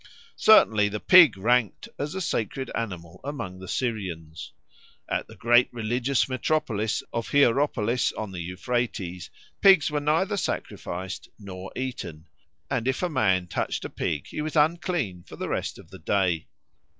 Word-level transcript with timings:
Certainly 0.37 0.89
the 0.89 0.99
pig 0.99 1.37
ranked 1.37 1.87
as 1.99 2.15
a 2.15 2.21
sacred 2.21 2.71
animal 2.73 3.21
among 3.23 3.59
the 3.59 3.67
Syrians. 3.67 4.51
At 5.07 5.27
the 5.27 5.35
great 5.35 5.71
religious 5.71 6.27
metropolis 6.27 7.03
of 7.13 7.29
Hierapolis 7.29 8.11
on 8.13 8.31
the 8.31 8.41
Euphrates 8.41 9.29
pigs 9.61 9.91
were 9.91 9.99
neither 9.99 10.37
sacrificed 10.37 11.29
nor 11.37 11.71
eaten, 11.75 12.25
and 12.67 12.87
if 12.87 13.03
a 13.03 13.09
man 13.09 13.45
touched 13.45 13.85
a 13.85 13.91
pig 13.91 14.25
he 14.25 14.41
was 14.41 14.55
unclean 14.55 15.21
for 15.27 15.35
the 15.35 15.49
rest 15.49 15.77
of 15.77 15.91
the 15.91 15.99
day. 15.99 16.47